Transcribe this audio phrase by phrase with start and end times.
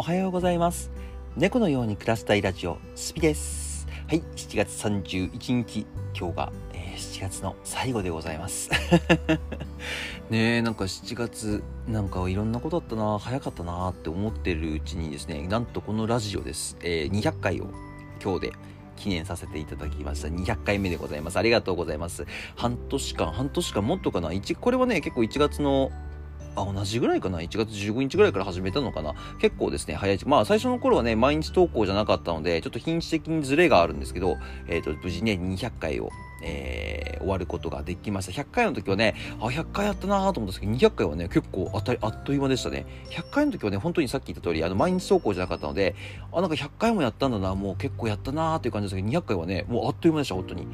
[0.00, 0.90] おはようございます
[1.36, 5.86] 猫のように暮らしたいラジオスピですはい7月31日
[6.18, 8.70] 今日が、えー、7月の最後でございます
[10.30, 17.66] ねえなんか7月なんかいろんなことあったな早かったなって思ってるうちにですねなんとこのラジオです、えー、200回を
[18.24, 18.52] 今日で
[18.96, 20.28] 記念させていただきました。
[20.28, 21.38] 200回目でございます。
[21.38, 22.26] ありがとうございます。
[22.54, 24.28] 半年間、半年間もっとかな。
[24.28, 25.90] 1、これはね、結構1月の
[26.56, 29.14] あ、同じぐらいかな ?1 月15日ぐらいから始めたのかな？
[29.40, 34.36] 結構ですね、早いまあ最初の頃はね、毎日投稿じゃなかったので、ちょっと品質的にズレがあるんですけど、
[34.68, 36.10] えっ、ー、と、無事ね、200回を
[36.42, 38.42] えー、終わることができました。
[38.42, 42.86] 100回の時はね、あ、100回やったなと思ったんですけど、200回はね、結構あたり、あっという間でしたね。
[43.10, 45.94] 100回の時はね、本当にさっき言った通り、あの、毎日投稿じゃなかったので、
[46.32, 50.66] あ、なんか100回もやったんだな、もう結構やったなーっていう感じですけど、200回はね、もうあっという間でした、本当に。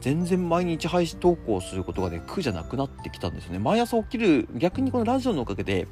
[0.00, 3.58] 全然毎日配信投稿することがね、苦じゃなくなってきたんですよね。
[3.58, 5.86] 毎朝起きる、逆にこのラジオのおかげで、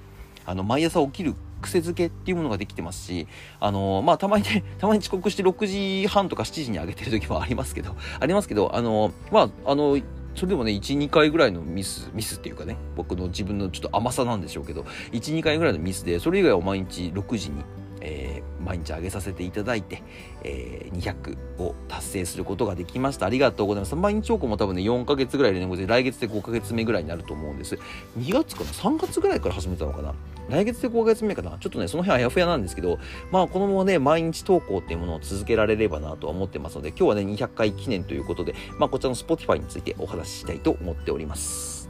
[0.45, 3.27] あの、毎朝起きる癖づけっていうものができてますし、
[3.61, 5.67] あのまあ、たまにね、 たまに遅刻して6
[6.03, 9.99] 時半とか7時に上げてる時もありますけど、 ありますけど、あのまあ、あの
[10.35, 17.63] それでもね、1、2回ぐらいのミス、ミスっていうかね、僕の自分のちょっと甘さなんでしょうけど、1、2回ぐらいのミスで、それ以外は毎日6時に
[18.05, 20.03] えー、毎日上げさせていただいて、
[20.43, 23.27] えー、200を達成することができました。
[23.27, 23.95] ありがとうございます。
[23.95, 27.79] 毎日投稿も多分ね、4ヶ月ぐらいでね、来月で5ヶ月目ぐらいになると思うんです。
[28.19, 30.15] 2月かな ?3 月ぐらいから始めたのかな？
[30.51, 31.57] 来月で5ヶ月目かな？
[31.59, 32.99] ちょっとね、その辺あやふやなんですけど、
[33.31, 41.89] まあ、このままね、毎日投稿っていうものを続けられればなとは思ってますので、今日はね、200回記念ということで、まあ、こちらの Spotify についてお話ししたいと思っております。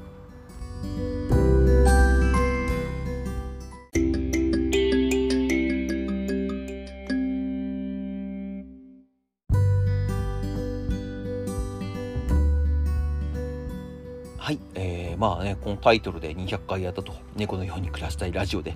[14.43, 18.75] はい、えー、まあね、このタイトルで200回やったと、猫のように暮らしたいラジオで。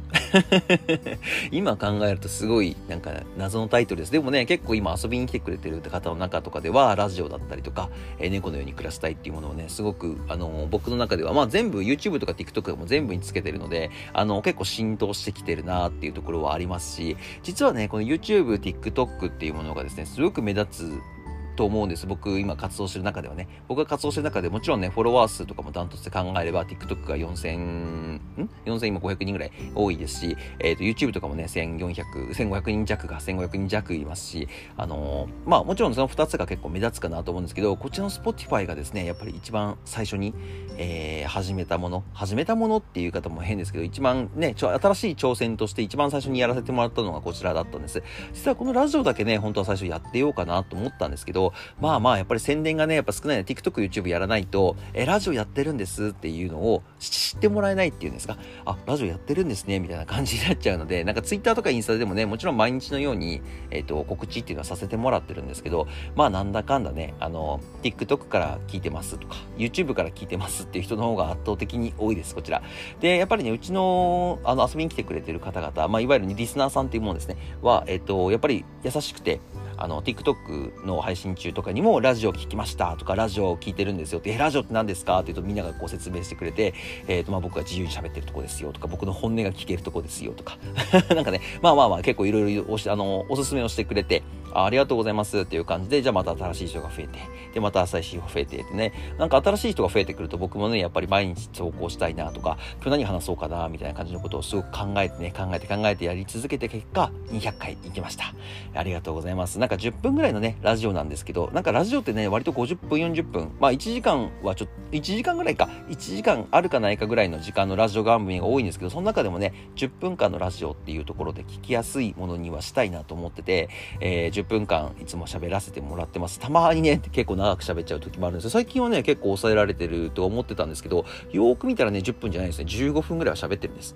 [1.51, 4.13] 今考えるとすごい、なんか謎のタイトルです。
[4.13, 7.91] でもね、結構今遊びに来てくれてる方の中とかでは、ラジオだったりとか、
[8.21, 21.16] えー、猫のように暮らしたいっていうものをね、すごく、あの、僕の中では、まあ全部 YouTube とか TikTok でも全部につけてるので、あの、結構浸透してきてるなっていうところはありますし、実はね、この YouTube、TikTok っていうものがですね、すごく目立つ
[21.57, 22.07] と思うんです。
[22.07, 23.49] 僕、今活動してる中ではね。
[23.67, 28.21] 僕が活動してる中でもちろんね、フォロワー数とかもダントツで考えれば、TikTok が4000、ん
[28.65, 40.35] ?4000 今500人ぐらい多いですし、えっ、ー、と、YouTube とかもね、1400、1500人弱が1500人弱いますし、あのー、まあもちろんその2つが結構目立つかなと思うんですけど、こちらの Spotify がですね、やっぱり一番最初に、
[40.77, 48.03] えー、始めたもの、始めたものっていう方も変ですけど、一番ね、ちょ新しい挑戦として一番最初にやらせてもらったのがこちらだったんです。
[48.33, 51.46] 実はこのラジオだけね、本当は最初やってようかなと思ったんですけど、
[51.81, 72.63] まあまあ、やっぱり宣伝がね、やっぱ少ないので、TikTok、YouTube やらないと、え、ラジオやってるんですっていうのを知ってもらえないっていうんですか、あ、ラジオやってるんですね、みたいな感じになっちゃうので、なんか Twitter とかインスタでもね、もちろん毎日のように、えっ、ー、と、告知っていうのはさせてもらってるんですけど、まあなんだかんだね、あの、TikTok から聞いてますとか、YouTube から聞いてますっていう人の方が圧倒的に多いです、こちら。
[73.01, 79.41] で、やっぱりね、うちの、あの、遊びに来てくれてる方々、まあいわゆる、リスナーさんっていうものですね、は、えっ、ー、と、やっぱり優しくて、
[79.79, 86.75] あの、TikTok の配信中とかにも、ラジオ聞きましたとか、ラジオ聞いてるんですよって、え、ラジオって何ですかって言うと、みんながこう説明してくれて、
[87.09, 90.59] えっ、ー、と、まあ僕が自由に喋ってるとこですよとか、僕の本音が聞けるとこですよとか、
[91.15, 94.23] なんかね、まあまあまあ結構いろいろ、あの、おすすめをしてくれて、
[94.57, 97.19] あありがとうございますっていう感じで、じゃあまた新しい人が増えて、
[97.53, 108.33] で、また新しい人が増えてってね、なんか新しい人が増えてくると僕もね、やっぱり毎日投稿したいなとか、今日何話そうかなみたいな感じのことをすごく考えてね、考えて考えてやり続けて結果、200回行きました。
[108.75, 109.59] ありがとうございます。
[109.59, 123.69] なんか10分ぐらいのね、ラジオなんですけど、なんかラジオってね、割と50分、40分、まあ1時間はちょっと、1時間ぐらいか、1時間あるかないかぐらいの時間のラジオ番組が多いんですけど、その中でもね、10分間のラジオっていうところで聞きやすいものにはしたいなと思ってて、
[124.01, 126.39] えー、10分間いつも喋らせてもらってます。
[126.41, 128.51] たまにね、結構長く喋っちゃう時もあるんですよ。
[128.51, 133.95] 最近はね、結構抑えられてると思ってたんですけど、よーく見たらね、10分じゃないですね、15分ぐらいは喋ってるんです。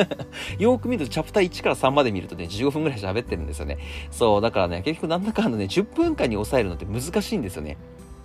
[0.58, 3.78] よーく見ると、チャプター1から3まで見るとね、15分ぐらい喋ってるんですよね。
[4.10, 7.76] そう、だからね、結局なんだかんだね、10分間に抑えるのって難しいんですよね。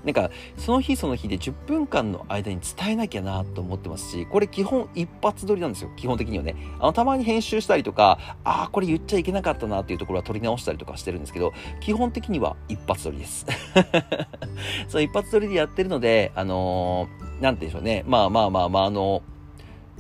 [0.07, 5.92] なんか、その日その日で10分間の間に伝えなきゃなと思ってますし、これ基本一発撮りなんですよ。
[5.98, 6.56] 基本的にはね。
[6.80, 11.51] あの、たまに編集したりとか、ああ、これ言っちゃいけなかったなっていうところは撮り直したりとかしてるんですけど、
[11.81, 13.45] 基本的には一発撮りです。
[14.88, 18.06] そう、一発撮りでやってるので、あのー、なんて言うんでしょうね。
[18.07, 19.37] まあまあまあまあ、あのー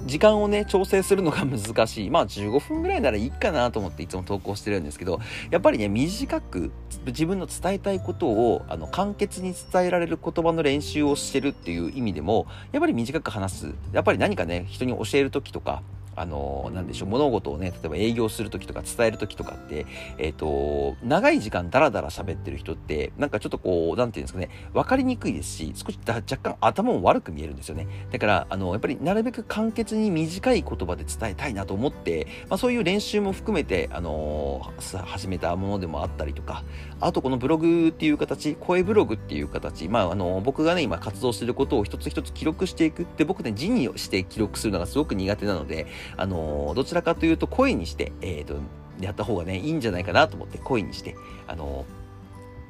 [0.05, 2.09] 時間をね、調整するのが難しい。
[2.09, 6.71] まあ15分ぐらいならいいかなと思っていつも投稿してるんですけど、やっぱりね、短く
[7.05, 13.73] 自分の伝えたいことを、あの、簡潔に伝えられる言葉の練習をしてるっていう意味でも、やっぱり短く話す。
[13.91, 15.81] やっぱり何かね、人に教える時とか、
[16.17, 19.85] あの、なんでしょう、物事をね、例えば営業するときとか伝えるときとかって、
[20.17, 27.87] えっ、ー、と、長い時間ダラダラ喋ってる人って、なんかちょっとこう、なんていうんですかね、分かりにくいですし、少し若干頭も悪く見えるんですよね。
[28.11, 34.73] だから、あの、やっぱりなるべく簡潔に短い言葉で伝えたいなと思って、まあそういう練習も含めて、あの
[35.05, 36.63] 始めたものでもあったりとか、
[36.99, 43.05] あとこのブログっていう形、声ブログっていう形、まああの、僕がね、今活動してることを一つ一つ記録していく。
[43.17, 48.55] で、僕ね、字にして記録するのがすごく苦手なので、あのどちらかというと声にして、えっ、ー、と、
[48.99, 51.15] やった方がね、いいんじゃないかなと思って声にして、
[51.47, 51.85] あの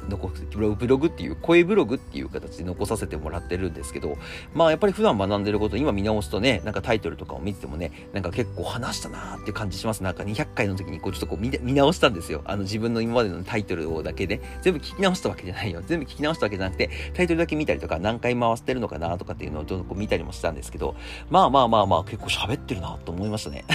[0.09, 4.17] 残ブログブログっていう声ブログっていう形で残させてもらってるんですけど
[4.53, 10.01] まあやっぱり普段学んでること今見直すとねなんかタイトルとかを見ててもねなんか結構話したなーって感じします。
[10.01, 12.41] なんか200回の時にこうちょっとこう見見直したんですよ。
[12.45, 14.41] あの自分の今までのタイトルをだけで。
[14.61, 15.81] 全部聞き直したわけじゃないよ。
[15.85, 20.95] 全部聞き直したわけじゃなくてタイトルだけ見たりとか何回回してるのかなとかっていうのをちょっとこう見たりもしたんですけど
[21.29, 23.65] まあまあまあまあ結構喋ってるなと思いましたね。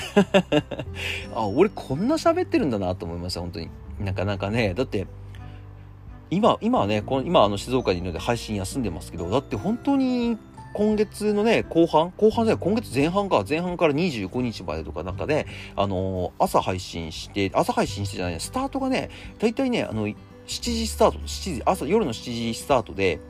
[1.34, 3.70] あ俺こんな喋ってるんだなと思いました本当に。
[4.00, 4.74] なかなかね。
[4.74, 5.06] だって
[6.32, 10.38] 今、今はね、この今あの静岡にいるので配信休んでますけど、だって本当に
[10.72, 15.46] 今月のね、後半後半じゃない今月前半か、前半から25日までとかなんかで、
[15.76, 20.14] あのー、朝配信して、朝配信してじゃない、スタートがね、大体ね、あの、7
[20.46, 23.20] 時スタート、7時、朝、夜の7時スタートで、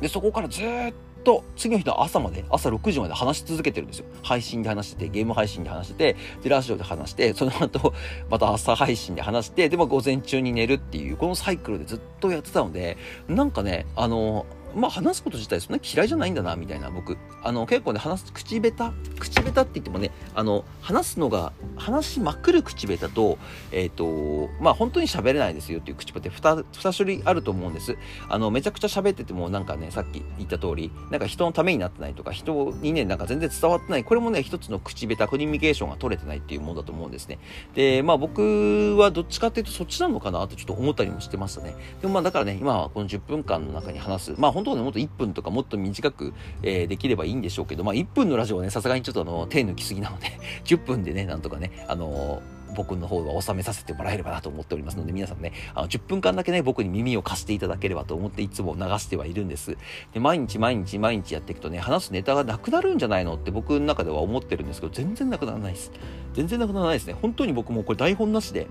[0.00, 4.06] で、そこからずっと次の日の朝まで、朝6時まで話し続けてるんですよ。
[4.22, 7.94] 配信で話してて、ゲーム配信で話してて、で、ラジオで話して、その後、
[8.30, 12.96] また朝配信で話して、で、も午前中に寝るっていう、このサイクルでずっとやってたので、
[13.28, 17.16] なんかね、あのまあ話すこと自体そんな嫌いじゃないんだなみたいな僕。
[17.44, 23.38] あの結構ね話す口下手口下手って言ってもねあの話すのが話しまくる口下手と
[23.72, 27.96] えっ、ー、とまあ本当に喋れないですよっていう口下手 2, 2種類あると思うんです。
[28.28, 37.38] あのめちゃくちゃ喋っててもなんかねさっき言った通りなんか人のためになってないとか人にねなんか全然伝わってないこれもね一つの口下手コミュニケーションが取れてないっていうものだと思うんですね。
[37.74, 41.74] でまあ僕はどっちかっていうとそっちなのかなとちょっと思ったりもしてましたね。
[42.00, 44.34] でもまあだからね今はこの10分間の中に話す。
[44.38, 46.32] まあ本当はねもっと1分とかもっと短く、
[46.62, 50.26] えー、できればいいんでしょうけど、まあ1分のラジオはね、さすがにちょっとあの、手抜きすぎなので
[50.64, 59.76] 10分でね、なんとかね、あのー僕の方は収めさせてもらえればなと思っておりますので、皆さんね、あの10分間だけね、僕に耳を貸していただければと思っていつも流してはいるんです。
[60.14, 65.92] で、毎日毎日毎日やっていくとね、話すネタがなくなるんじゃないのって僕の中では思ってるんですけど、全然なくならないです。
[66.32, 67.14] 全然なくならないですね。
[67.20, 68.66] 本当に僕もこれ台本なしで、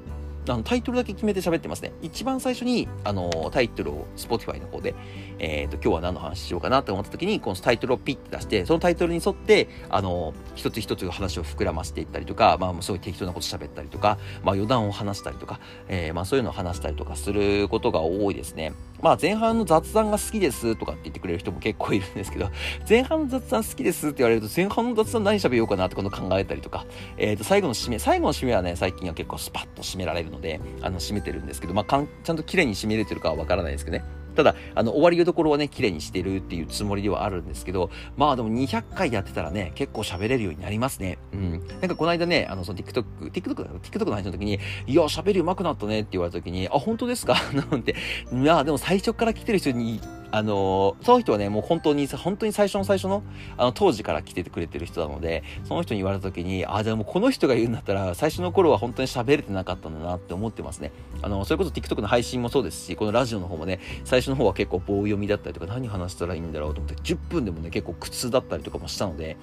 [0.48, 1.94] あのタイトルだけ決めて喋ってますね。
[2.02, 4.96] 一番最初に、あのタイトルを Spotify の方で、
[5.40, 18.74] えっ、ー、と、今日は何の話しようかなと思った時に、このタイトルをピッて出して、そのタイトルに沿って、あの一つ一つ話を膨らませていったりとか、まあ、すごい適当なこと喋ったりとか、まあ、余談を話したりとか、え、まあ、そういうのを話したりとかすることが多いですね。
[19.02, 22.50] まあ、前半の雑談が好きですとかって言ってくれる人も結構いるんですけど、
[22.88, 26.86] 前半の雑談好きですって言われると、前半の雑談何喋ようかなってこと考えたりとか、
[27.18, 34.04] えっ、ー、と、最後の締め、最後の締めはね、最近は結構スパッと締められるので、あの、締めてるんですけど、まあ、かんちゃんと綺麗に締めれてるかはわからないですけどね。
[34.36, 41.18] ただ、あの、終わりのところはね、綺麗にしてるっていうつもりではあるんですけど、まあでも200回やってたらね、結構喋れるようになりますね。
[41.34, 41.52] うん。
[41.52, 47.36] なんかこの間ね、あの、その TikTok、TikTok、TikTok の話の時に、いや、喋り上手くなったねって言われた時に、あ、本当ですか？
[47.72, 47.96] なんて、
[48.34, 50.00] いや、でも最初から来てる人に
[50.32, 53.22] あのその人はね、もう本当に、本当に最初の最初の、
[53.58, 60.92] あの、当時から来ててくれてる人なので、その人に言われた時に、あ、でもこの人が言うんだったら、最初の頃は本当に喋れてなかったんだなって思ってますね。
[61.22, 69.36] あの、それこそ TikTok の配信もそうですし、このラジオの方もね、最初の方は結構棒読みだったりとか、何話したらいいんだろうと思って、10分でもね、結構苦痛だったりとかもしたので、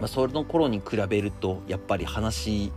[0.00, 2.72] まあ、それの頃に比べると、やっぱり話、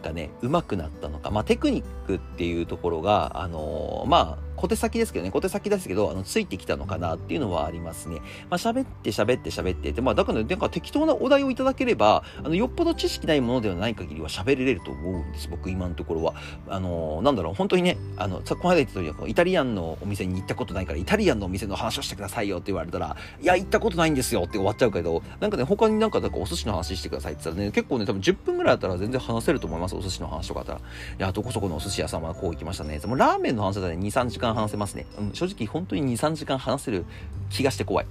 [0.00, 8.16] がね、上手くなったのか、まあ、テクニックっていうところが、あの、まあ、小手先ですけどね、小手先ですけど、あの、ついてきたのかなっていうのはありますね。
[8.50, 16.34] まあ、喋って喋って喋ってて、まあ、だから、ねなんか適当なお題をいただければ、あの、よっぽど知識ないものではない限りは喋れれると思うんです、僕、今のところは。
[16.68, 30.78] あの、なんだろう、本当にね、あの、さ、この間言った通り、イタリアンのお店に行ったことないから、イタリアンのお店の話をしてくださいよって言われたら、いや、行ったことないんですよって終わっちゃうけど、なんかね、他になんか、なんかお寿司の話してくださいって言ったらね、結構ね、多分10分ぐらいだったら全然話せると思います、お寿司の話とかだったら。
[30.80, 30.82] い
[31.18, 33.00] や、どこそこのお寿司屋さんはこう行きましたね。
[33.06, 35.06] もラーメンの話だったら2、3時間話せますね。
[35.18, 37.04] うん正直本当に2、3時間話せる
[37.50, 38.06] 気がして怖い。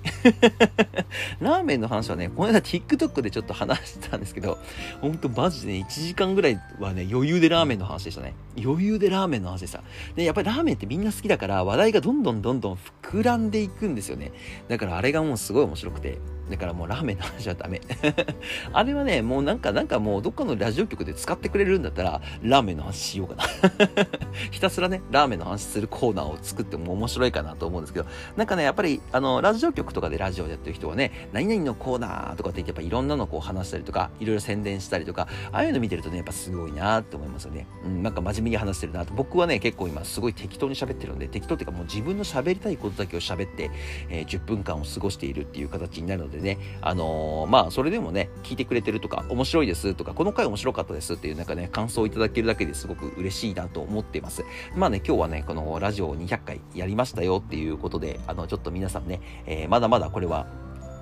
[1.40, 4.58] ラーメンの話はね、この間 TikTok でちょっと話してたんですけど、
[5.02, 8.34] ほんとマジでね、1時間ぐらいはね、余裕でラーメンの話でしたね。
[8.62, 9.82] 余裕でラーメンの話でした。
[10.16, 14.32] で、やっぱりラーメンってみんな好きだから、話題がどんどんどんどん膨らんでいくんですよね。
[14.68, 16.18] だからあれがもうすごい面白くて。
[16.50, 17.82] だからもうラーメンの話はダメ。
[18.74, 23.44] あれはね、もうなんか、なんかもうどっかのラジオ局で使ってくれるんだったら、ラーメンの話しようかな。
[24.52, 37.68] ひたすらね、ラーメンの話するコーナーを作っても面白いかなと思うんですけど、なんかね、やっぱり、あの、ラジオ局とかでラジオやってる人はね、何々のコーナーとかって言って、やっぱいろんなのこう話したりとか、いろいろ宣伝したりとか、ああいうの見てるとね、やっぱすごいなって思いますよね。
[37.86, 39.14] うん、なんか真面目に話してるなと。
[39.14, 43.72] 僕はね、結構今すごい適当に喋ってるんで、適当っていうかもう自分の喋りたいことだけを喋って、
[44.10, 54.44] えー、10分間を過ごしているっていう形になるのでね、あのー、まあ、それでもね、聞いてくれてるとか、面白いですとか、この回面白かったですっていうなんかね、感想をいただけるだけですごく嬉しいなと思っています。
[54.76, 60.48] まあね、今日はね、このラジオを200回やりましたよっていうことで、あの、ちょっと皆さんね、えー、まだまだこれは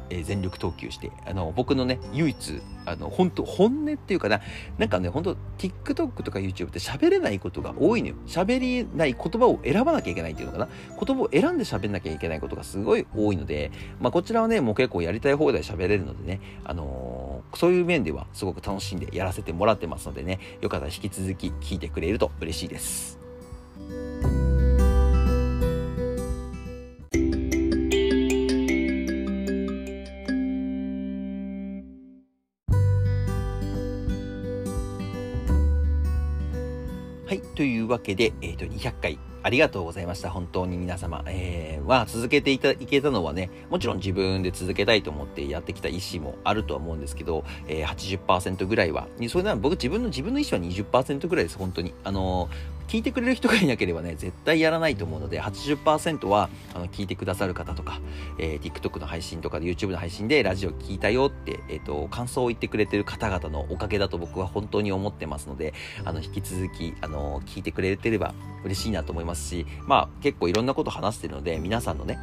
[0.09, 4.41] え、全力投球して、あの、僕のね、唯一、あの、本当本音っていうかな、
[4.77, 8.15] なんかね、本当 TikTok とか YouTube って喋れないことが多いのよ。
[8.25, 10.69] 喋りない言葉を選ばなきゃいけないっていうのかな。
[11.03, 23.19] 言葉を選んで喋んなきゃいけないことがすごい多いので、まあ、こちらはね、もう結構やりたい放題喋れるのでね、あのー、そういう面ではすごく楽しんでやらせてもらってますのでね、よかったら引き続き聞いてくれると嬉しいです。
[37.87, 37.89] い。
[37.89, 40.29] うわけで、えっ、ー、と、200回ありがとうございました。
[40.29, 41.23] 本当に皆様。
[41.25, 51.93] えー、は、続けていた、いけたのはね、もちろん自分で続けたいと思ってやってきた意思もあるとは思うんですけど、えー、80%ぐらいは、それなら僕自分の自分の意思は20%ぐらいです、本当に。
[52.03, 57.99] あのー聞いてくれる人がいなければね、絶対やらないと思うので、80%は、あの、聞いてくださる方とか、
[58.39, 65.73] えー、TikTok の配信とかで YouTube の配信でラジオ聞いたよって、えっ、ー、と、感想を言ってくれてる方々のおかげだと僕は本当に思ってますので、
[66.05, 72.17] あの、引き続き、あの、聞いてくれてれば嬉しいなと思いますし、まあ、結構いろんなこと話してるので、皆さんのね、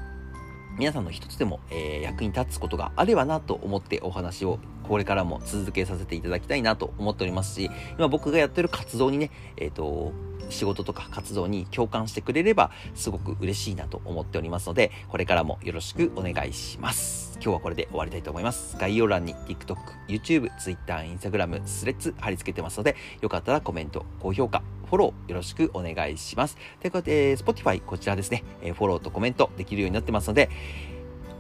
[0.79, 10.13] 皆さんの一つでも、えー、役に立つことがあればなと思ってお話をこれからも続けさせていただきたいなと思っておりますし、今僕がやってる活動にね、えっ、ー、と、
[10.51, 17.25] 仕事とか活動に共感してくれればすごく嬉しいなと思っておりますので、これからもよろしくお願いします。
[17.35, 18.77] 今日はこれで終わりたいと思います。
[18.79, 19.77] 概要欄に TikTok、
[20.09, 26.57] YouTube、Twitter、Instagram、スレッズ貼り付けてますので、よかったらコメント、高評価、フォローよろしくお願いします。
[26.81, 30.51] ということで、Spotify こちらですね、え、フォローとコメントできるようになってますので、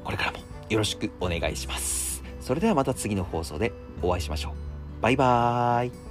[0.03, 2.23] これからもよろしくお願いします。
[2.41, 5.03] それではまた次の放送でお会いしましょう。
[5.03, 6.04] バイバーイ。